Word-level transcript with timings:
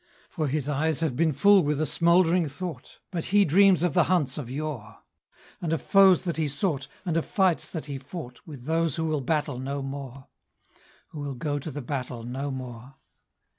For 0.31 0.47
his 0.47 0.67
eyes 0.67 1.01
have 1.01 1.15
been 1.15 1.31
full 1.31 1.61
with 1.63 1.79
a 1.79 1.85
smouldering 1.85 2.47
thought; 2.47 2.97
But 3.11 3.25
he 3.25 3.45
dreams 3.45 3.83
of 3.83 3.93
the 3.93 4.05
hunts 4.05 4.39
of 4.39 4.49
yore, 4.49 5.03
And 5.61 5.71
of 5.73 5.79
foes 5.83 6.23
that 6.23 6.37
he 6.37 6.47
sought, 6.47 6.87
and 7.05 7.15
of 7.17 7.25
fights 7.27 7.69
that 7.69 7.85
he 7.85 7.99
fought 7.99 8.39
With 8.43 8.65
those 8.65 8.95
who 8.95 9.05
will 9.05 9.21
battle 9.21 9.59
no 9.59 9.83
more 9.83 10.25
Who 11.09 11.19
will 11.19 11.35
go 11.35 11.59
to 11.59 11.69
the 11.69 11.83
battle 11.83 12.23
no 12.23 12.49
more. 12.49 12.95